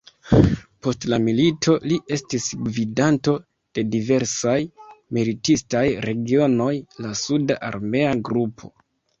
[0.85, 3.35] Post la milito li estis gvidanto
[3.79, 4.57] de diversaj
[5.19, 6.73] militistaj regionoj,
[7.07, 8.77] la suda armea grupo.